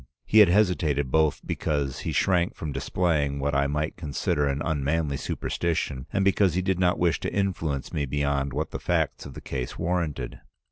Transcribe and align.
He 0.25 0.39
had 0.39 0.49
hesitated 0.49 1.11
both 1.11 1.41
because 1.45 1.99
he 1.99 2.11
shrank 2.11 2.55
from 2.55 2.71
displaying 2.71 3.37
what 3.37 3.53
I 3.53 3.67
might 3.67 3.97
consider 3.97 4.47
an 4.47 4.59
unmanly 4.65 5.15
superstition, 5.15 6.07
and 6.11 6.25
because 6.25 6.55
he 6.55 6.61
did 6.63 6.79
not 6.79 6.97
wish 6.97 7.19
to 7.19 7.31
influence 7.31 7.93
me 7.93 8.07
beyond 8.07 8.51
what 8.51 8.71
the 8.71 8.79
facts 8.79 9.27
of 9.27 9.35
the 9.35 9.41
case 9.41 9.77
warranted. 9.77 10.39